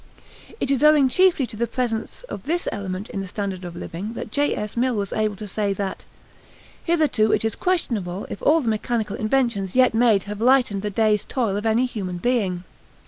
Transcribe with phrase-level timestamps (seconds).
[0.59, 4.13] It is owing chiefly to the presence of this element in the standard of living
[4.15, 4.55] that J.
[4.55, 4.75] S.
[4.75, 6.05] Mill was able to say that
[6.83, 11.23] "hitherto it is questionable if all the mechanical inventions yet made have lightened the day's
[11.23, 12.63] toil of any human being."